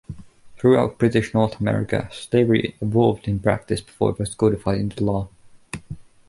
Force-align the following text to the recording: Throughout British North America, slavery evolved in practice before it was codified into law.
Throughout 0.57 0.97
British 0.97 1.31
North 1.31 1.59
America, 1.61 2.09
slavery 2.11 2.75
evolved 2.81 3.27
in 3.27 3.39
practice 3.39 3.81
before 3.81 4.09
it 4.09 4.17
was 4.17 4.33
codified 4.33 4.79
into 4.79 5.05
law. 5.05 5.29